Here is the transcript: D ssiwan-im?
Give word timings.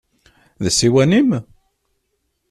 D 0.63 0.65
ssiwan-im? 0.73 1.29